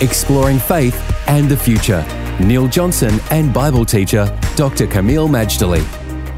exploring 0.00 0.58
faith 0.58 0.96
and 1.28 1.48
the 1.48 1.56
future. 1.56 2.04
Neil 2.40 2.68
Johnson 2.68 3.20
and 3.30 3.52
Bible 3.52 3.84
teacher 3.84 4.26
Dr. 4.56 4.86
Kameel 4.86 5.28
Majdali. 5.28 5.84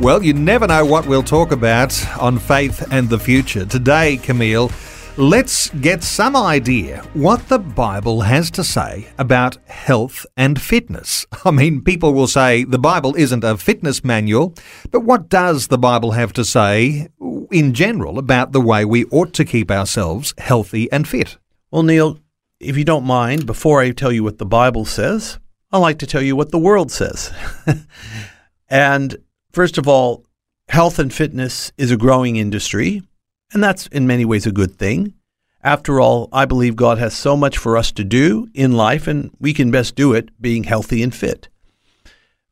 Well, 0.00 0.22
you 0.22 0.32
never 0.32 0.66
know 0.66 0.84
what 0.86 1.06
we'll 1.06 1.22
talk 1.22 1.52
about 1.52 1.94
on 2.18 2.38
faith 2.38 2.86
and 2.90 3.08
the 3.08 3.18
future. 3.18 3.66
Today, 3.66 4.16
Kameel, 4.16 4.72
let's 5.18 5.68
get 5.80 6.02
some 6.02 6.34
idea 6.34 7.02
what 7.12 7.46
the 7.50 7.58
Bible 7.58 8.22
has 8.22 8.50
to 8.52 8.64
say 8.64 9.08
about 9.18 9.58
health 9.66 10.24
and 10.38 10.60
fitness. 10.60 11.26
I 11.44 11.50
mean, 11.50 11.82
people 11.82 12.14
will 12.14 12.28
say 12.28 12.64
the 12.64 12.78
Bible 12.78 13.14
isn't 13.14 13.44
a 13.44 13.58
fitness 13.58 14.02
manual, 14.02 14.54
but 14.90 15.00
what 15.00 15.28
does 15.28 15.66
the 15.66 15.78
Bible 15.78 16.12
have 16.12 16.32
to 16.32 16.46
say 16.46 17.08
in 17.50 17.74
general 17.74 18.18
about 18.18 18.52
the 18.52 18.60
way 18.60 18.86
we 18.86 19.04
ought 19.06 19.34
to 19.34 19.44
keep 19.44 19.70
ourselves 19.70 20.32
healthy 20.38 20.90
and 20.90 21.06
fit? 21.06 21.36
Well, 21.70 21.82
Neil, 21.82 22.18
if 22.60 22.76
you 22.76 22.84
don't 22.84 23.04
mind, 23.04 23.46
before 23.46 23.80
I 23.80 23.90
tell 23.90 24.12
you 24.12 24.22
what 24.22 24.38
the 24.38 24.46
Bible 24.46 24.84
says, 24.84 25.38
I 25.72 25.78
like 25.78 25.98
to 26.00 26.06
tell 26.06 26.20
you 26.20 26.36
what 26.36 26.50
the 26.50 26.58
world 26.58 26.92
says. 26.92 27.32
and 28.68 29.16
first 29.50 29.78
of 29.78 29.88
all, 29.88 30.26
health 30.68 30.98
and 30.98 31.12
fitness 31.12 31.72
is 31.78 31.90
a 31.90 31.96
growing 31.96 32.36
industry, 32.36 33.02
and 33.52 33.64
that's 33.64 33.86
in 33.88 34.06
many 34.06 34.26
ways 34.26 34.46
a 34.46 34.52
good 34.52 34.76
thing. 34.76 35.14
After 35.62 36.00
all, 36.00 36.28
I 36.32 36.44
believe 36.44 36.76
God 36.76 36.98
has 36.98 37.14
so 37.14 37.36
much 37.36 37.56
for 37.58 37.76
us 37.76 37.92
to 37.92 38.04
do 38.04 38.48
in 38.54 38.72
life, 38.72 39.06
and 39.06 39.30
we 39.40 39.54
can 39.54 39.70
best 39.70 39.94
do 39.94 40.12
it 40.12 40.28
being 40.40 40.64
healthy 40.64 41.02
and 41.02 41.14
fit. 41.14 41.48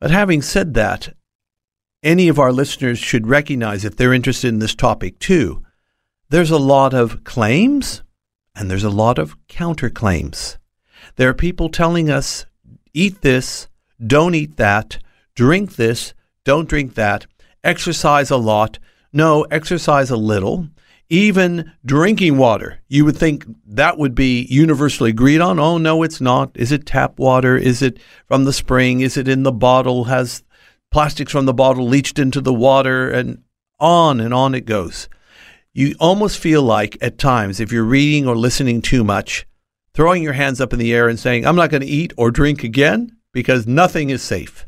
But 0.00 0.10
having 0.10 0.42
said 0.42 0.74
that, 0.74 1.14
any 2.02 2.28
of 2.28 2.38
our 2.38 2.52
listeners 2.52 2.98
should 2.98 3.26
recognize 3.26 3.84
if 3.84 3.96
they're 3.96 4.12
interested 4.12 4.48
in 4.48 4.58
this 4.58 4.74
topic 4.74 5.18
too. 5.18 5.62
There's 6.30 6.50
a 6.50 6.58
lot 6.58 6.94
of 6.94 7.24
claims 7.24 8.02
and 8.58 8.68
there's 8.68 8.84
a 8.84 8.90
lot 8.90 9.18
of 9.18 9.36
counterclaims. 9.46 10.58
There 11.16 11.28
are 11.28 11.34
people 11.34 11.68
telling 11.68 12.10
us, 12.10 12.44
eat 12.92 13.22
this, 13.22 13.68
don't 14.04 14.34
eat 14.34 14.56
that, 14.56 14.98
drink 15.36 15.76
this, 15.76 16.12
don't 16.44 16.68
drink 16.68 16.94
that, 16.94 17.26
exercise 17.62 18.30
a 18.30 18.36
lot, 18.36 18.78
no, 19.12 19.42
exercise 19.44 20.10
a 20.10 20.16
little. 20.16 20.68
Even 21.08 21.72
drinking 21.86 22.36
water, 22.36 22.80
you 22.88 23.04
would 23.04 23.16
think 23.16 23.46
that 23.64 23.96
would 23.96 24.14
be 24.14 24.42
universally 24.50 25.08
agreed 25.10 25.40
on. 25.40 25.58
Oh, 25.58 25.78
no, 25.78 26.02
it's 26.02 26.20
not. 26.20 26.50
Is 26.54 26.70
it 26.70 26.84
tap 26.84 27.18
water? 27.18 27.56
Is 27.56 27.80
it 27.80 27.98
from 28.26 28.44
the 28.44 28.52
spring? 28.52 29.00
Is 29.00 29.16
it 29.16 29.26
in 29.26 29.42
the 29.42 29.52
bottle? 29.52 30.04
Has 30.04 30.42
plastics 30.90 31.32
from 31.32 31.46
the 31.46 31.54
bottle 31.54 31.88
leached 31.88 32.18
into 32.18 32.42
the 32.42 32.52
water? 32.52 33.08
And 33.08 33.42
on 33.80 34.20
and 34.20 34.34
on 34.34 34.54
it 34.54 34.66
goes 34.66 35.08
you 35.72 35.94
almost 36.00 36.38
feel 36.38 36.62
like 36.62 36.96
at 37.00 37.18
times, 37.18 37.60
if 37.60 37.72
you're 37.72 37.84
reading 37.84 38.26
or 38.26 38.36
listening 38.36 38.82
too 38.82 39.04
much, 39.04 39.46
throwing 39.94 40.22
your 40.22 40.32
hands 40.32 40.60
up 40.60 40.72
in 40.72 40.78
the 40.78 40.94
air 40.94 41.08
and 41.08 41.18
saying, 41.18 41.46
I'm 41.46 41.56
not 41.56 41.70
going 41.70 41.82
to 41.82 41.86
eat 41.86 42.12
or 42.16 42.30
drink 42.30 42.64
again 42.64 43.16
because 43.32 43.66
nothing 43.66 44.10
is 44.10 44.22
safe. 44.22 44.66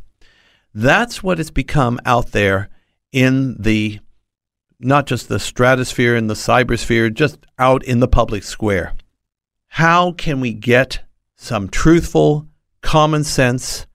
That's 0.74 1.22
what 1.22 1.40
it's 1.40 1.50
become 1.50 1.98
out 2.04 2.32
there 2.32 2.68
in 3.12 3.56
the 3.58 4.00
not 4.78 5.06
just 5.06 5.28
the 5.28 5.38
stratosphere 5.38 6.16
and 6.16 6.30
the 6.30 6.34
cybersphere, 6.34 7.12
just 7.12 7.38
out 7.58 7.84
in 7.84 8.00
the 8.00 8.08
public 8.08 8.42
square. 8.42 8.94
How 9.69 10.12
can 10.12 10.41
we 10.41 10.54
get 10.54 11.00
some 11.36 11.69
truthful, 11.69 12.48
common 12.80 13.25
sense, 13.25 13.86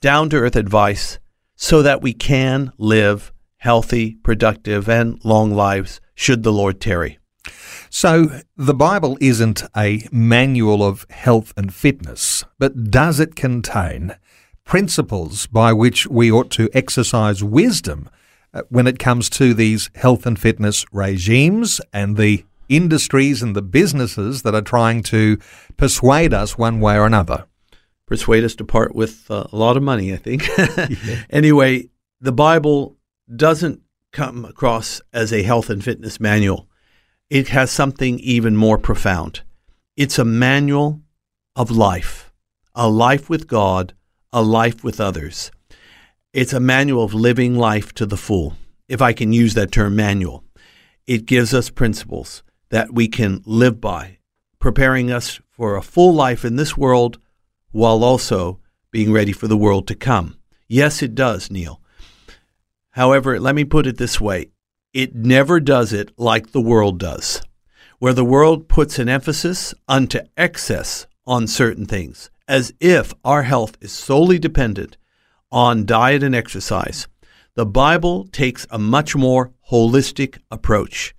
down 0.00 0.28
to 0.30 0.36
earth 0.36 0.56
advice 0.56 1.18
so 1.56 1.82
that 1.82 2.02
we 2.02 2.12
can 2.12 2.72
live 2.76 3.32
healthy, 3.56 4.16
productive, 4.16 4.88
and 4.88 5.18
long 5.24 5.54
lives 5.54 6.00
should 6.14 6.42
the 6.42 6.52
Lord 6.52 6.80
tarry. 6.80 7.18
So, 7.90 8.40
the 8.56 8.74
Bible 8.74 9.16
isn't 9.20 9.62
a 9.76 10.08
manual 10.10 10.82
of 10.82 11.06
health 11.10 11.52
and 11.56 11.72
fitness, 11.72 12.44
but 12.58 12.90
does 12.90 13.20
it 13.20 13.36
contain 13.36 14.16
principles 14.64 15.46
by 15.46 15.72
which 15.72 16.06
we 16.08 16.32
ought 16.32 16.50
to 16.52 16.68
exercise 16.72 17.44
wisdom 17.44 18.08
uh, 18.52 18.62
when 18.68 18.86
it 18.86 18.98
comes 18.98 19.30
to 19.30 19.54
these 19.54 19.90
health 19.94 20.26
and 20.26 20.38
fitness 20.38 20.84
regimes 20.90 21.80
and 21.92 22.16
the 22.16 22.44
industries 22.68 23.42
and 23.42 23.54
the 23.54 23.62
businesses 23.62 24.42
that 24.42 24.54
are 24.54 24.62
trying 24.62 25.02
to 25.04 25.38
persuade 25.76 26.34
us 26.34 26.58
one 26.58 26.80
way 26.80 26.96
or 26.96 27.06
another? 27.06 27.46
Persuade 28.06 28.44
us 28.44 28.54
to 28.56 28.64
part 28.64 28.94
with 28.94 29.30
uh, 29.30 29.44
a 29.52 29.56
lot 29.56 29.76
of 29.76 29.82
money, 29.82 30.12
I 30.12 30.16
think. 30.16 30.48
yeah. 30.58 31.22
Anyway, 31.30 31.90
the 32.20 32.32
Bible 32.32 32.96
doesn't 33.34 33.83
come 34.14 34.44
across 34.44 35.02
as 35.12 35.32
a 35.32 35.42
health 35.42 35.68
and 35.68 35.84
fitness 35.84 36.20
manual. 36.20 36.68
It 37.28 37.48
has 37.48 37.70
something 37.70 38.18
even 38.20 38.56
more 38.56 38.78
profound. 38.78 39.42
It's 39.96 40.18
a 40.18 40.24
manual 40.24 41.02
of 41.56 41.70
life, 41.70 42.32
a 42.74 42.88
life 42.88 43.28
with 43.28 43.48
God, 43.48 43.92
a 44.32 44.40
life 44.40 44.84
with 44.84 45.00
others. 45.00 45.50
It's 46.32 46.52
a 46.52 46.60
manual 46.60 47.04
of 47.04 47.12
living 47.12 47.56
life 47.56 47.92
to 47.94 48.06
the 48.06 48.16
full, 48.16 48.54
if 48.88 49.02
I 49.02 49.12
can 49.12 49.32
use 49.32 49.54
that 49.54 49.72
term 49.72 49.96
manual. 49.96 50.44
It 51.06 51.26
gives 51.26 51.52
us 51.52 51.68
principles 51.68 52.44
that 52.70 52.94
we 52.94 53.08
can 53.08 53.42
live 53.44 53.80
by, 53.80 54.18
preparing 54.60 55.10
us 55.10 55.40
for 55.50 55.76
a 55.76 55.82
full 55.82 56.14
life 56.14 56.44
in 56.44 56.54
this 56.54 56.76
world 56.76 57.18
while 57.72 58.04
also 58.04 58.60
being 58.92 59.12
ready 59.12 59.32
for 59.32 59.48
the 59.48 59.56
world 59.56 59.88
to 59.88 59.96
come. 59.96 60.38
Yes, 60.68 61.02
it 61.02 61.16
does, 61.16 61.50
Neil. 61.50 61.80
However, 62.94 63.40
let 63.40 63.56
me 63.56 63.64
put 63.64 63.86
it 63.88 63.98
this 63.98 64.20
way 64.20 64.50
it 64.92 65.16
never 65.16 65.58
does 65.58 65.92
it 65.92 66.12
like 66.16 66.52
the 66.52 66.60
world 66.60 67.00
does, 67.00 67.42
where 67.98 68.12
the 68.12 68.24
world 68.24 68.68
puts 68.68 69.00
an 69.00 69.08
emphasis 69.08 69.74
unto 69.88 70.20
excess 70.36 71.06
on 71.26 71.48
certain 71.48 71.86
things, 71.86 72.30
as 72.46 72.72
if 72.78 73.12
our 73.24 73.42
health 73.42 73.76
is 73.80 73.90
solely 73.90 74.38
dependent 74.38 74.96
on 75.50 75.84
diet 75.84 76.22
and 76.22 76.36
exercise. 76.36 77.08
The 77.56 77.66
Bible 77.66 78.28
takes 78.28 78.64
a 78.70 78.78
much 78.78 79.16
more 79.16 79.52
holistic 79.70 80.38
approach. 80.52 81.16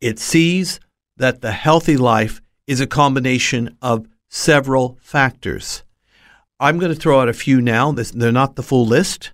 It 0.00 0.18
sees 0.18 0.80
that 1.16 1.40
the 1.40 1.52
healthy 1.52 1.96
life 1.96 2.40
is 2.66 2.80
a 2.80 2.86
combination 2.88 3.76
of 3.80 4.08
several 4.28 4.98
factors. 5.00 5.84
I'm 6.58 6.78
going 6.78 6.92
to 6.92 7.00
throw 7.00 7.20
out 7.20 7.28
a 7.28 7.32
few 7.32 7.60
now. 7.60 7.92
They're 7.92 8.32
not 8.32 8.56
the 8.56 8.62
full 8.64 8.86
list, 8.86 9.32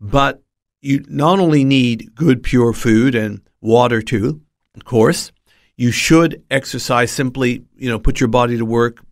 but 0.00 0.42
you 0.80 1.04
not 1.08 1.38
only 1.38 1.64
need 1.64 2.14
good, 2.14 2.42
pure 2.42 2.72
food 2.72 3.14
and 3.14 3.40
water 3.60 4.02
too, 4.02 4.40
of 4.74 4.84
course, 4.84 5.32
you 5.76 5.90
should 5.90 6.42
exercise 6.50 7.10
simply, 7.10 7.64
you 7.76 7.88
know, 7.88 7.98
put 7.98 8.20
your 8.20 8.28
body 8.28 8.58
to 8.58 8.64
work, 8.64 9.02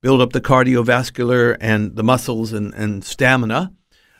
build 0.00 0.20
up 0.20 0.32
the 0.32 0.40
cardiovascular 0.40 1.56
and 1.60 1.96
the 1.96 2.02
muscles 2.02 2.52
and, 2.52 2.72
and 2.74 3.04
stamina. 3.04 3.72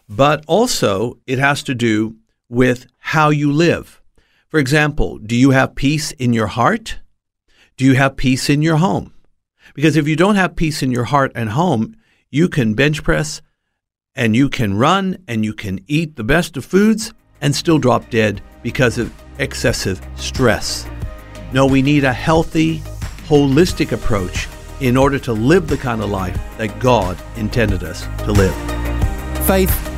But 0.09 0.45
also, 0.47 1.19
it 1.27 1.39
has 1.39 1.63
to 1.65 1.75
do 1.75 2.17
with 2.49 2.87
how 2.99 3.31
you 3.31 3.53
live. 3.53 4.03
For 4.49 4.59
example, 4.59 5.19
do 5.19 5.37
you 5.37 5.51
have 5.51 5.77
peace 5.77 6.11
in 6.13 6.33
your 6.33 6.49
heart? 6.49 6.99
Do 7.77 7.85
you 7.85 7.95
have 7.95 8.17
peace 8.17 8.51
in 8.51 8.63
your 8.63 8.77
home? 8.77 9.15
Because 9.75 9.97
if 9.97 10.09
you 10.09 10.17
don't 10.17 10.35
have 10.35 10.57
peace 10.57 10.83
in 10.83 10.91
your 10.91 11.05
heart 11.05 11.31
and 11.35 11.51
home, 11.51 11.97
you 12.31 12.49
can 12.49 12.75
bench 12.75 13.05
press, 13.05 13.41
and 14.15 14.35
you 14.35 14.49
can 14.49 14.75
run 14.75 15.17
and 15.29 15.45
you 15.45 15.53
can 15.53 15.81
eat 15.87 16.17
the 16.17 16.25
best 16.25 16.57
of 16.57 16.65
foods 16.65 17.13
and 17.41 17.55
still 17.55 17.79
drop 17.79 18.11
dead 18.11 18.43
because 18.63 18.99
of 18.99 19.13
excessive 19.39 20.01
stress. 20.17 20.87
No, 21.53 21.67
we 21.67 21.83
need 21.83 22.05
a 22.05 22.13
healthy, 22.13 22.79
holistic 23.27 23.93
approach 23.93 24.49
in 24.81 24.97
order 24.97 25.19
to 25.19 25.33
live 25.33 25.69
the 25.69 25.77
kind 25.77 26.03
of 26.03 26.11
life 26.11 26.39
that 26.59 26.79
God 26.79 27.19
intended 27.37 27.83
us 27.83 28.07
to 28.25 28.33
live. 28.33 28.55
Faith 29.47 29.90